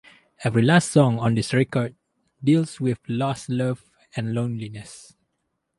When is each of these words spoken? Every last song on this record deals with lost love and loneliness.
Every 0.43 0.63
last 0.63 0.89
song 0.91 1.19
on 1.19 1.35
this 1.35 1.53
record 1.53 1.93
deals 2.43 2.79
with 2.79 2.97
lost 3.07 3.49
love 3.49 3.83
and 4.15 4.33
loneliness. 4.33 5.15